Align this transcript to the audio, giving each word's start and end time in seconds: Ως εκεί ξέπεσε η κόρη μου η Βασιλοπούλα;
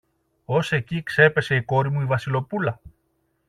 Ως 0.45 0.71
εκεί 0.71 1.03
ξέπεσε 1.03 1.55
η 1.55 1.63
κόρη 1.63 1.91
μου 1.91 2.01
η 2.01 2.05
Βασιλοπούλα; 2.05 2.79